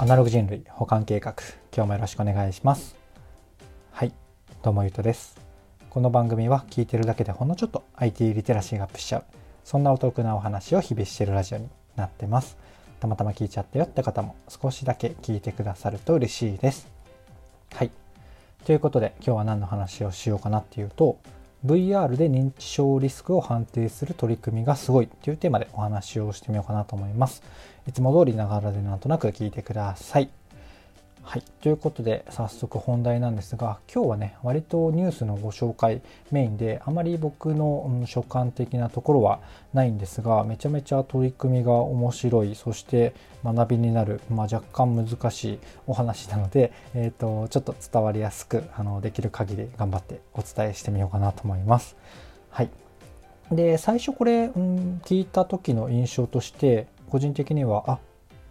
[0.00, 1.34] アナログ人類保管計画。
[1.74, 2.94] 今日もよろしくお願いします。
[3.90, 4.12] はい。
[4.62, 5.36] どうもゆうとです。
[5.90, 9.24] この番組は聞いてるだけでほんのちょっと IT リテラシーがアップしちゃう
[9.64, 12.56] そんなお得なお話を日々してるラジオになってます。
[13.00, 16.86] たまたま聞いちゃったよって方も少しだけ聞いてくださると嬉しいです。
[17.74, 17.90] はい。
[18.64, 21.18] ということで今日は何の話をしようかなっていうと
[21.66, 27.42] VR で認知症リスクを判定する取り組みがすごいというテーマでお話をしてみようかなと思います。
[27.88, 30.30] いつも通りながらでなんとなく聞いてください。
[31.28, 31.42] はい。
[31.60, 39.40] ということで、早速本題なんですが、今日はね、割とニュースのご紹介メインで、あまり僕の、うん、所感的なところは
[39.74, 43.12] ないんですが、めちゃめちゃ取り組みが面白い、そして
[43.44, 51.94] 学びになる、まあ、若干難しいお話なので、えっ、ー、と、ちょっと伝わりやすく、あの、できる限り頑張ってお伝えしてみようかなと思います。
[52.48, 52.70] はい。
[53.52, 57.98] で、最初これ、うん、聞いた時の印象として、個人的には、あ、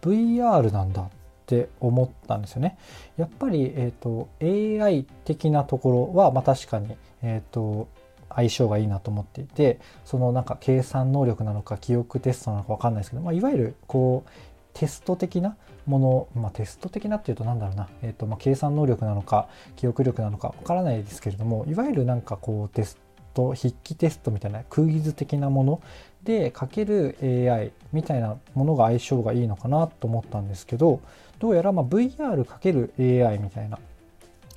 [0.03, 1.09] VR なんだ
[1.47, 2.77] って思ったんですよね。
[3.15, 7.87] やっぱり、えーと、AI 的なところは、まあ、確かに、えーと、
[8.35, 14.29] 相性がいいなと思っていてそのなんか計算能力なのか記憶テストなのか分かんないですけど、まあ、いわゆるこう
[14.73, 22.99] テスト的なもの、まあ、テスト的なっていうと何だろうな、えーとまあ、計算能力なのか記憶力なのか分からないですけれどもいわゆるなんかこうテス
[23.37, 25.81] ト筆記テストみたいなクイズ的なもの
[26.23, 31.01] でかける AI みたいなものが相性がいいのかなと思ったんですけど
[31.39, 33.77] どうやらま VR×AI みたいな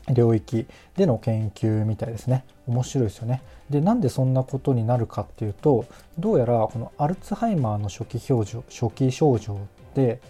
[0.09, 2.45] 領域での研究みたいですね。
[2.67, 3.43] 面白いですよね。
[3.69, 5.85] でなんでそんなことになるかっていうと
[6.19, 9.59] どうやらこのアルツハイマーの初期表情初期症状
[9.95, 10.21] で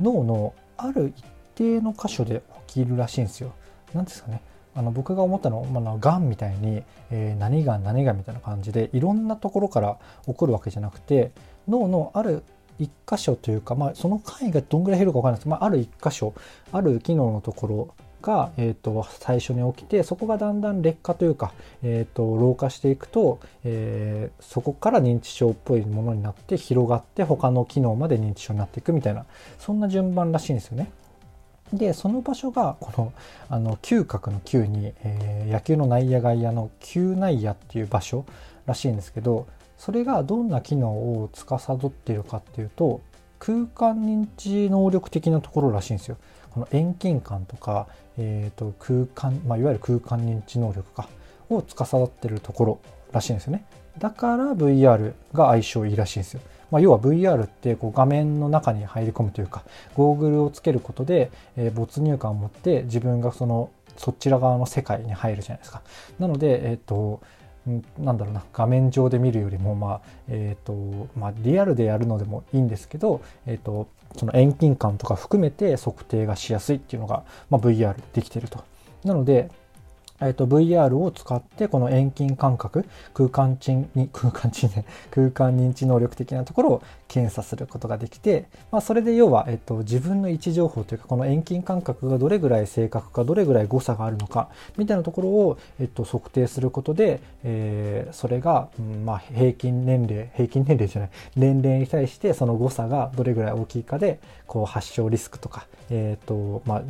[0.00, 3.52] 脳のある一定の箇所で起きるらしいんですよ。
[3.94, 4.42] 何ですかね。
[4.76, 11.30] あの僕が思ったのは、まあ、がんみたいに、えー、何が何がみたいな感じでいろんなところから起こるわけじゃなくて
[11.68, 12.42] 脳のある
[12.80, 16.34] 1箇所というか、まあ、その範囲がどんぐらい広いか分からないですけど、まあ、ある1箇所
[16.72, 21.52] ある機能のところが、えーと、最初に起きてそこがだんだん劣化というか、
[21.82, 29.26] えーと、老化していくと、えー、そこから認知症っぽいものになって広がって他の機能まで認知症になっていくみたいな
[29.58, 30.90] そんな順番らしいんですよね。
[31.72, 33.12] でその場所がこの
[33.48, 38.24] あの嗅覚の嗅に、えー、野球の内野外野の嗅内野っていう場所
[38.66, 39.46] らしいんですけど
[39.78, 43.00] それがどんな機能を司っているかっていうと
[43.38, 46.16] 空間認知能力的なところらしいんですよ。
[46.50, 51.08] この遠近感とか、えーと、空間、まあ、いわゆる空間認知能力か
[51.50, 52.78] を司っているところ
[53.12, 53.66] らしいんですよね。
[53.98, 56.40] だから VR が相性いいらしいんですよ。
[56.74, 59.62] まあ、要は VR ってこう画面の中に入り込むというか
[59.94, 65.82] ゴーグルをつけることで、え、没入感を持って自分がそのそちら側の世界に入るじゃないですか。
[66.18, 67.20] なので、えっ、ー、と
[67.96, 73.86] なんだろうな画面上で見るよりも、まあえーとまあ、リアルでやるのでもいいんですけど、えーと
[74.16, 78.62] その遠近感とか含めて測定がしやすいっていうのが、まあ、VR できてると。
[79.04, 79.50] なので、
[80.26, 106.82] えっと、VR を使ってこの遠近感覚空間値に 空間値ね空間認知能力的なところを検査することができて、まあ、それで要は、えっと、自分の位置情報というかこの遠近感覚がどれぐらい正確かどれぐらい誤差があるのかみたいなところを、えっと、測定することで、えー、それが、うんまあ、平均年齢平均年齢じゃない年齢に対してその誤差がどれぐらい大きいかでこう発症リスクとか、えっとまあ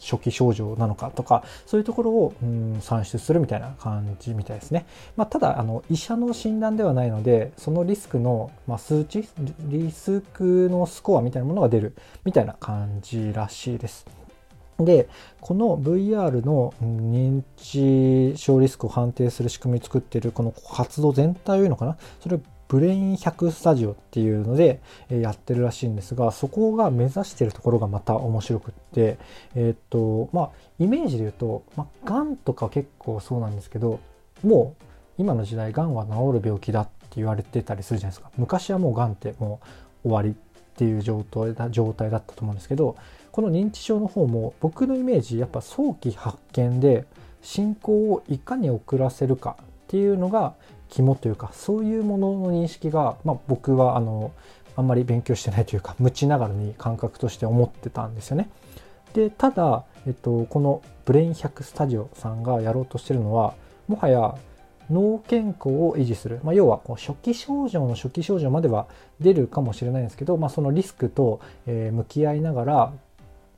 [0.00, 9.28] 初期症状なのかとかそういうところを、うん、算出するみたいな感じみたいですね、まあ、ただあの医者の診断ではないのでそのリスクの、まあ、数値
[9.60, 11.94] リスクのスコアみたいなものが出る
[12.24, 14.06] みたいな感じらしいです。
[14.78, 15.08] で
[15.42, 21.98] この VR の認知症リスクを判定する仕組みを作っているこの活動全体を言うのかな？
[22.20, 29.18] それをブレイン100スタジオっていうのでやってるらしいんですが、そこが目指してるところがまた面白くって、
[29.56, 33.98] え、っと、まあ、イメージで言うと、まあ、がんとか結構そうなんですけど、
[34.44, 34.84] もう
[35.18, 38.30] 今の時代、がんは治る病気だって言われてたりするじゃないですか。
[38.38, 39.58] 昔はもうがんっても
[40.04, 40.32] う終わりっ
[40.76, 42.94] ていう状態だ状態だったと思うんですけど、
[43.32, 47.04] この認知症の方も僕のイメージ、やっぱ早期発見で
[47.42, 50.54] 進行をいかに遅らせるかっていうのが
[50.90, 54.32] 肝というかそういうものの認識が、まあ、僕はあの
[54.76, 58.48] あんまり勉強してないというか無知ながらに感覚として思ってたんですよね。
[59.14, 63.54] でただ、えっと、このブレイン100スタジオさんがやろうとしてるのは
[63.88, 64.36] もはや
[64.90, 68.86] 脳健康を維持する、まあ、要はこう初期症状の初期症状までは
[69.20, 72.92] 出るかもしれないんですけど、まあ、そのリスクと、え向き合いながら、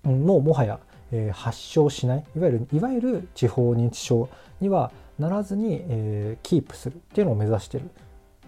[0.05, 0.78] うん、もうもはや、
[1.12, 4.29] え発症しないいわゆるいわゆる地方認知症
[4.61, 7.88] にはならずに、えー、キープするっていうのを目指してるっ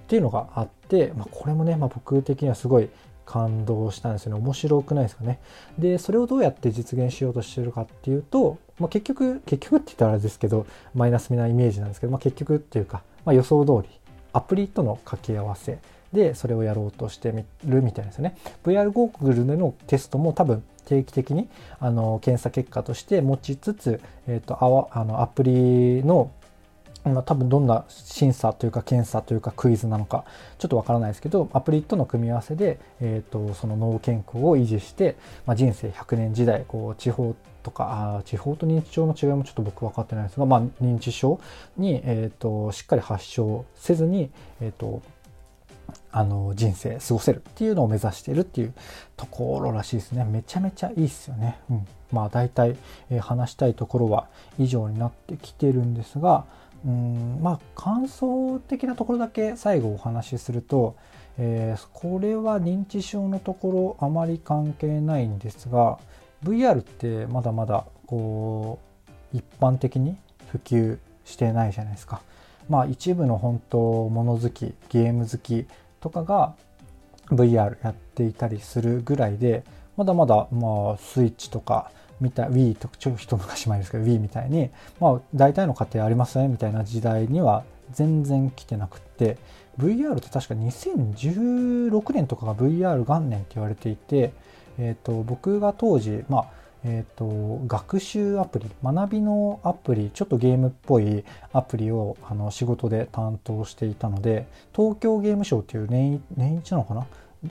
[0.06, 2.88] ていうのがあって、まあ、これもね、まあ、僕的にはすごい
[3.25, 4.38] 感動したんですよね。
[4.38, 5.40] 面白くないですかね。
[5.78, 13.99] でそれをどうやって実現しようとしてるかっていうと、まあ、結局結局って言ったらあれですけどマイナスみなイメージなんですけど、まあ、結局っていうか、まあ、予想通り
[14.32, 15.78] アプリとの掛け合わせ
[16.14, 18.37] でそれをやろうとしてみるみたいですね。
[18.64, 21.49] VR ゴーグルでのテストも多分定期的に
[21.81, 26.31] あの検査結果として持ちつつ、えーと、とあのアプリの
[27.05, 30.25] ま、多分どんな審査というか検査というかクイズなのか
[30.58, 41.40] ちょっとわからないですけどアプリとの組み合わせで、えーと、その脳健康を維持して、まあ、人生100年時代こう地方とかあ地方と認知症の違いもちょっと僕分かってないですが、まあ、認知症
[41.76, 44.31] に、えーと、しっかり発症せずに、
[44.61, 45.02] えーと
[46.12, 48.75] あの人生過ごせるっていうのを目指してるっていう
[49.16, 50.25] ところらしいですね。
[50.25, 52.76] めちゃめちゃいいっすよね、うん、まあ大体、
[53.10, 54.28] えー、話したいところは
[54.58, 56.44] 以上になってきてるんですが
[56.86, 57.40] うん。
[57.42, 60.96] まあ感想的なところだけ最後お話しすると、
[61.38, 65.98] えー、これは認知症のところあまり関係ないんですが
[66.44, 68.78] VR ってまだまだこ
[69.32, 70.16] う一般的に
[70.52, 72.22] 普及してないじゃないですか。
[72.69, 75.66] まあ一部の本当物好きゲーム好き
[76.00, 76.55] とかが
[77.31, 79.64] VR やっていたりするぐらいで
[79.96, 81.90] まだまだまあスイッチとか
[82.20, 84.70] みた Wii とちょ一昔前ですけど Wii みたいに、
[85.00, 89.37] まあ、大体の家庭ありますねみたいな時代には全然来てなくって
[89.78, 94.32] VR って確か2016年とかが VR 元年って言われていて、
[94.78, 107.06] えーと、僕が当時、まあえーと、学習アプリ学びのアプリちょっとゲームっぽいアプリをあの仕事で担当していたので東京ゲームショウっていう年年一なのかな？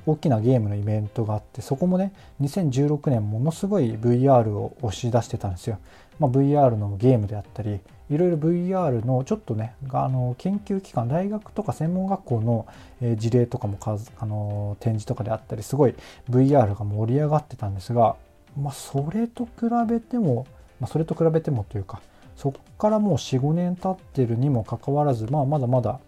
[0.05, 5.77] 大きなゲームのイベントがあってそこもね2016年ものすごい VR を押し出してたんですよ、
[6.19, 7.79] まあ、VR のゲームであったり
[8.09, 12.67] いろいろ VR のちょっとねあの研究機関大学とか専門学校の、
[13.01, 13.77] え事例とかも
[14.17, 15.95] あの展示とかであったりすごい
[16.29, 18.15] VR が盛り上がってたんですが、
[18.57, 19.51] まあ、それと比
[19.87, 20.45] べても、
[20.79, 22.01] まあ、それと比べてもというか
[22.35, 25.99] そっからもう45年経ってるにもかかわらず、まあ、まだまだ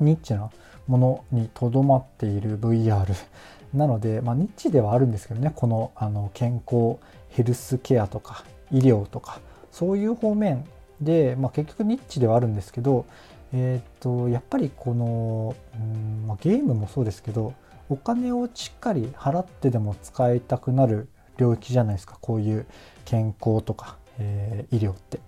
[0.00, 0.50] ニッチな
[0.86, 3.06] ものにとどまっている VR
[3.72, 6.96] なので、まあ、ニッチではあるんですけどねこのあの健康
[7.30, 9.40] ヘルスケアとか医療とか
[9.72, 10.64] そういう方面
[11.00, 13.06] で、まあ、結局ニッチではあるんですけど、
[13.52, 17.54] えーと、やっぱりこの、うんまあ、ゲームもそうですけど
[17.88, 22.66] お金をしっかり払ってでも使いたくなる領域じゃないですかこういう
[23.04, 25.20] 健康とか、えー、医療って。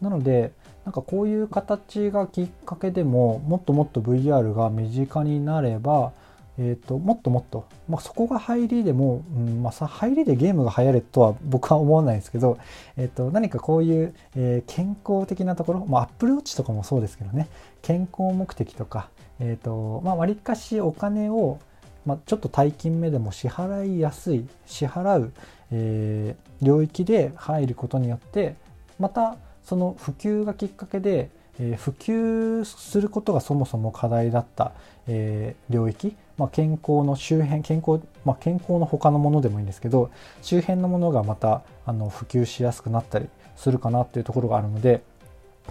[0.00, 0.52] なので
[0.84, 6.12] なんかこういう形がきっかけでももっともっと VR が身近になれば、
[6.58, 12.58] えーと、もっともっと、まあ、そこが入りでも、うんまあ、さ入りでゲームが流行るとは僕は思わないですけど、
[12.96, 17.48] えーと、何かこういう、えー、健康的なところ、まあ、Apple Watch とかもそうですけどね
[17.82, 21.58] 健康目的とか、えーとまあ、割かしお金を、
[22.06, 25.32] まあ、ちょっと大金目でも支払いやすい支払う、
[25.70, 28.54] えー、領域で入ることによって
[28.98, 34.72] またその普及がきっかけで、えー、普及することがそもそも課題だった、
[35.06, 40.10] えー、領域、まあ、健康の周辺健康、まあ、健康の他のものでもいいんですけど
[40.42, 45.02] 周辺のものがまたあの普及しやすくなったりするかなっていうところがあるので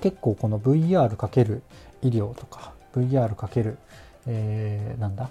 [0.02, 1.62] 結構この VR×
[2.02, 3.76] 医療とか VR×
[4.28, 5.30] えー、なんだ？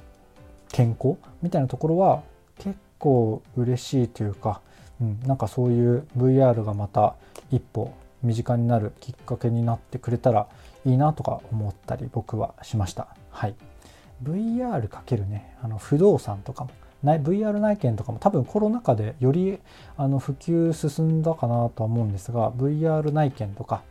[0.73, 2.23] 健康みたいなところは
[2.59, 4.61] 結構嬉しいというか、
[5.01, 7.15] うん、なんかそういう VR がまた
[7.51, 10.49] 一歩身近になるきっかけになってくれたら
[10.85, 13.09] いいなとか思ったり僕はしました。
[13.31, 13.55] はい。
[14.23, 16.71] VR かけるね、あの不動産とかも、
[17.05, 19.61] VR 内見とかも多分コロナ禍でより
[19.97, 23.83] あの普及進んだかなとは思うんですが、VR 内見とか、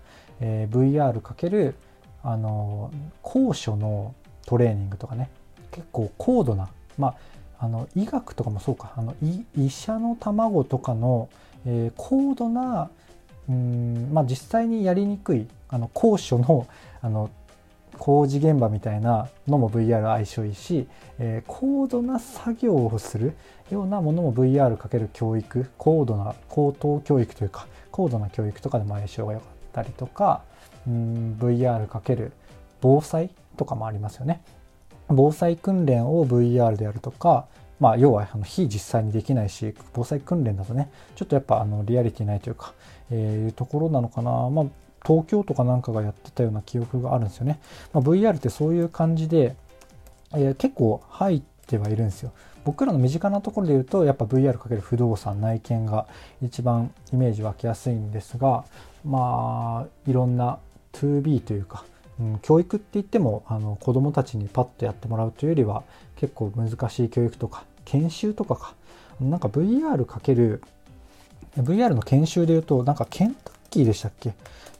[0.41, 1.75] えー、VR かける
[2.23, 4.13] あの高所の
[4.45, 5.29] トレーニングとかね、
[5.71, 7.15] 結構高度な、ま
[7.59, 9.15] あ、あの医学とかもそうか、あの
[9.57, 11.29] 医者の卵とかの、
[11.65, 12.89] えー、高度な
[13.49, 16.67] うんまあ実際にやりにくいあの高所の
[17.01, 17.29] あの
[17.97, 23.33] 工事現場みたいなのも VR 相性いいし、えー、高度な作業をする
[23.71, 30.43] ようなものも VR かける教育高度な高等教育というか高度な教育とかでも相性が良かったりとか
[30.87, 32.33] うん VR かける
[32.81, 34.41] 防災とかもありますよね。
[35.09, 37.45] 防災訓練を VR でやるとか
[37.79, 42.73] まあ要はあの非実際にできないし防災訓練だとねちょっとやっぱあのリアリティないというか
[43.11, 44.49] えいうところなのかな。
[44.49, 44.65] まあ、
[45.05, 47.59] 東京とかなんかがやってたような記憶があるんですよね。
[47.93, 49.55] まあ、VR ってそういう感じで、
[50.33, 52.31] えー、結構入ってはいるんですよ。
[52.65, 56.05] 僕らの身近なところで言うとやっぱ VR× 不動産内見が
[56.41, 58.65] 一番イメージ湧きやすいんですが
[59.05, 60.59] まあいろんな
[60.91, 61.85] 2B というか、
[62.41, 65.83] 教育って言ってもあの子どもたちにパッとやってもらうというよりは
[66.15, 68.73] 結構難しい教育とか研修とかか。
[69.19, 70.61] なんか VR かける
[71.55, 74.33] VR の研修で言うとなんかケンタッキーでしたっけ？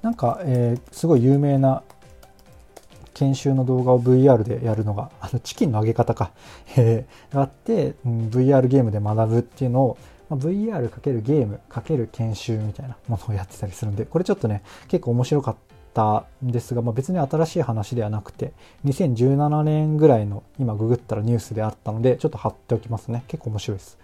[0.04, 1.82] なんか、えー、すごい有名な
[3.16, 6.30] 研修の動画を VR でやるのが、あのチキンの揚げ方か、
[6.76, 9.98] えー、あって、うん、VR ゲームで学ぶっていうのを、
[10.30, 15.56] ま、VR× ゲーム×研修みたいなものをやってたりするんで、これちょっとね、結構面白かっ
[15.98, 18.54] たんですが、まあ、別に新しい話ではなくて、
[18.86, 23.24] 2017年ぐらいの今ググったらニュースであったので、ちょっと貼っておきますね。
[23.28, 23.98] 結構面白いです。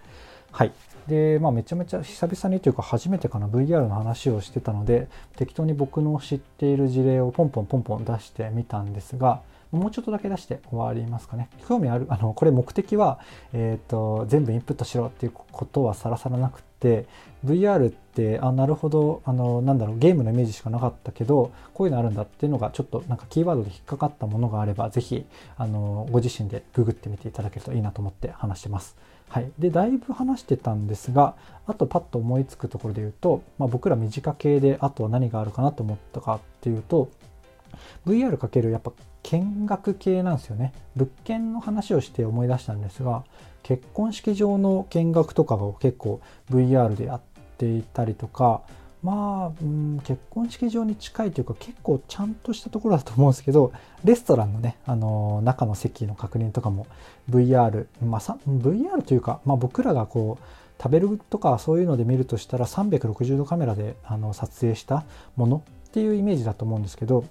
[0.50, 0.72] はい。
[1.06, 9.42] で、まあ、めちゃめちゃ久々にというか初めてかな VR の話をしてたので適当に僕の知っている事例をポンポンポンポン出してみたんですが
[9.74, 13.18] もうちょっとだけ出して終わりますかね興味あるあのこれ目的は、
[13.52, 17.06] えーと、全部インプットしろっていうことはさらさらなくて
[17.44, 25.26] VR ってあなるほどあのなんだろうゲームのイメージしかなかったけどこういうのあるんだっていうのがちょっとなんかキーワードで引っかかったものがあれば是非
[25.56, 28.96] あのご自身でググってみていただけるといいなと思って話してます。
[29.28, 31.34] はい、でだいぶ話してたんですが
[31.66, 37.08] あとパッと思いつくところで言うと、まあ、僕ら身近系であとは何があるかなと思ったかっていうと
[38.06, 40.72] VR かけるやっぱ見学系なんですよね。
[40.96, 43.24] 物件の話をして思い出したんですが
[43.62, 47.20] 結婚式場の見学とかを結構 VR でやっ
[47.58, 48.62] ていたりとか
[49.04, 53.70] まあ、うん、結婚式場に近いというか結構ちゃんとしたところだと思うんですけど
[54.02, 56.86] レストランのね、あの中の席の確認とかも
[57.30, 65.04] VR、まあ、VR というか、まあ、僕らがこう食べるとかそういうので見るとしたら360度カメラであの撮影した
[65.36, 67.24] ものっていうイメージだと思うんですけど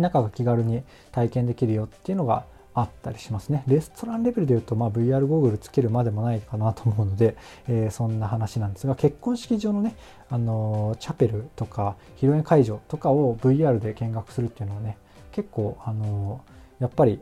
[0.00, 3.64] 中が気軽に体験できるよっていうのがあったりしますね。
[3.66, 7.36] レストランレベルで言うと、まあ、VR ゴーグルつけるまでもないかなと思うので、
[7.68, 9.96] えー、そんな話なんですが、結婚式場のね、
[10.28, 14.96] あのー、チャペルとか、披露宴会場とかを VR で見学するっていうのはね、
[15.32, 17.20] 結構、あのー、やっぱり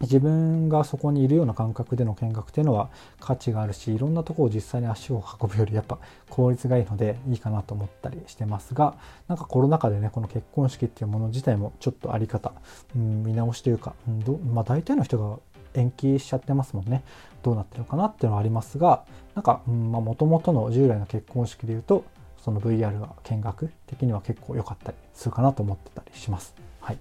[0.00, 5.98] 自分がそこにいるような感覚での見学っていうのは価値があるしいろんなところを実際に足を運ぶよりやっぱ
[6.28, 8.94] 効率がいいのでいいかなと思ったりしてますが
[9.28, 12.52] なんかコロナ禍でねこの結婚式っていうもの自体もちょっとあり方、
[12.94, 15.38] うん、見直しというか、うんどまあ、大体の人が
[15.74, 17.02] 延期しちゃってますもんね
[17.42, 22.04] どうなってるのかなっていうのはありますがなんかもともとの従来の結婚式でいうと
[22.42, 26.54] その VR が見学的には結構良かったりするかなと思ってたりします。
[26.80, 26.98] はい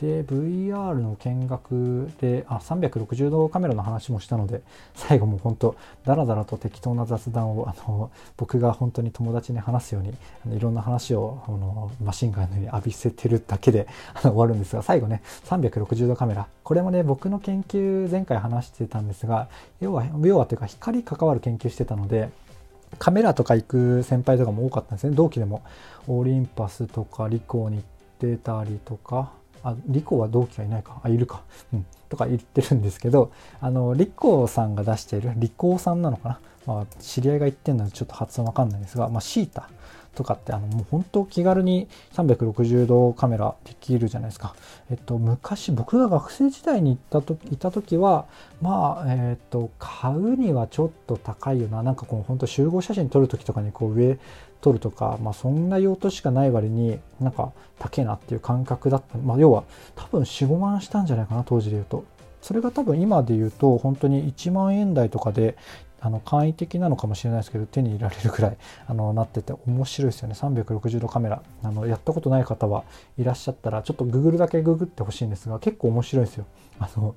[0.00, 4.62] で VR の見学であ360度カメラの話もしたので
[4.94, 10.14] 最後も本当ダラダラと適当な雑談をあの僕が本当に友達に話すように
[10.46, 16.46] あのいろんな話をあのマシンガンのように浴びせてるだけで あの終わるんですが最後ね360度カメラ。
[16.62, 19.48] これもね僕の研究前回話してたんですが
[19.80, 22.28] 要は要はというか光関わる研究してたので
[22.98, 25.14] カメラとか行く先輩とかも多かったんですね。
[25.14, 25.62] 同期でも。
[26.10, 27.84] オリンパスとかリコーに行っ
[28.18, 29.30] てたりとか
[29.62, 31.00] あリコは同期はいないか。
[31.02, 39.68] あいるか、うん、とか言ってるんですけどあのリコさんが出しているリコさんなのかな、まあ、知り合いが言ってるのでちょっと発音わかんないんですが、まあ、シータ
[40.14, 44.56] とかってあのもう本当気軽に360度カメラできるじゃないですか。
[44.90, 48.26] えっと昔僕が学生時代に行ったといた時は
[48.60, 51.84] まあえっと買うにはちょっと高いよな。
[51.84, 54.18] なんかこう本当集合写真撮る時とかにこう上
[54.60, 62.04] 撮るとか、まあ、そんな用途しかない割になんか高えなっていう感覚だった、まあ、要は多分45万したんじゃないかな当時で言うと。
[62.40, 65.56] それが多分今で言うと本当に1万円台とかで
[66.00, 70.34] あの簡易的なのかもしれないですけど手に入れられるくらいあのなってて面白いですよね。
[70.34, 71.42] 360度カメラ。
[71.62, 72.84] あのやったことない方は
[73.18, 76.46] いらっしゃったらちょっとググるだけググってほしいんですが結構面白いですよ。
[76.78, 77.14] あの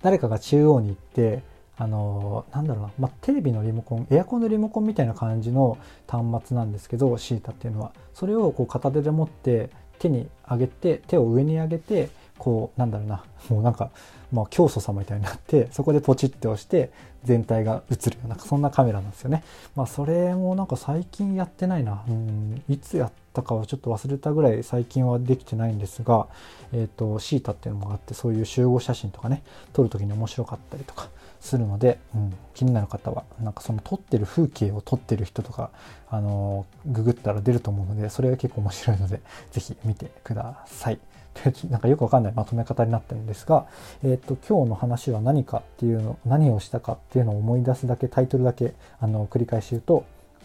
[0.00, 1.42] 誰かが中央に行って
[1.82, 13.90] あのなんだろうな、まあ、テレビのリモコンエアコンのリモコンみたいな感じの端末なんですけどシータっていうのはそれをこう片手で持って手に上げて手を上に上げてこうなんだろうなもうなんか、
[14.32, 16.92] まあ、教祖様みたいになってそこでポチって押して
[17.24, 19.42] 全体が映るようなそんなカメラなんですよね。
[19.74, 22.04] まあそれもなんか最近やってないな。
[22.08, 26.26] うんいつやったかはちょっと忘れたぐらい最近はできてないんですが、
[26.72, 31.08] えっ、ー、とシータっていうのもあってそういう集合写真とかね撮る時に面白かったりとか
[31.42, 35.70] するので、うん、気になる方はなんかその撮ってる風景を撮ってる人とか
[36.08, 39.20] あのググったら出ると思うのでそれが結構面白いので
[39.50, 40.98] 是非見てください。
[41.70, 43.66] なんかよくわかんないまとめ方になってるんですが、
[44.04, 50.04] えっ、と、今日の話は何かっていうの、何をしたかっていうのを思い出すだけ、タイトルだけ、あの、繰り返し言うと、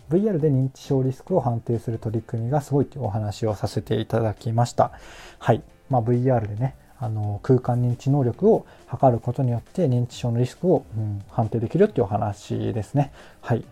[0.09, 4.91] VR で認知症リスクを判定する取り組みがすごいというお話をさせていただきました。
[5.39, 5.61] はい。
[5.89, 13.11] まあ、VR でね、あの空間認知能力を測ることによって認知症のリスクを、うん、判定できるっていうお話ですね。
[13.41, 13.63] はい。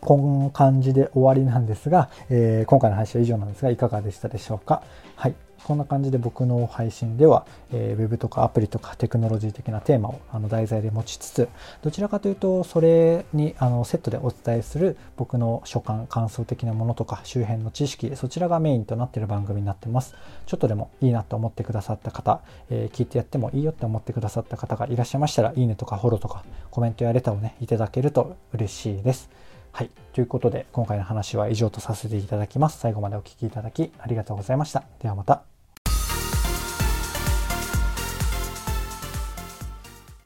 [0.00, 4.82] こんな感じで終わりなんですが、えー、今回の話は以上なんですが、いかがでしたでしょうか？
[5.14, 5.34] はい。
[5.64, 11.48] こんな感じで僕の配信では、えー、ウェブとかアプリとかテクノロジー的なテーマをあの題材で持ちつつ
[11.82, 20.14] どちらかというとそれにあのセットでお伝えする僕の所感感想的なものとか周辺の知識そちらがメインとなっている番組になってます
[20.46, 22.40] ちょっとでもいいなと思ってくださった方、
[22.70, 29.30] えー、聞いてやってもいいよって思ってくださった方がいらっしゃいましたらいいねとかフォローとかコメントやレターをねいただけると嬉しいです
[29.72, 29.90] はい。
[30.12, 32.78] ということで、今回の話は以上とさせていただきます。
[32.78, 34.84] 最後までお聴きいただきありがとうございました。
[35.00, 35.51] ではまた。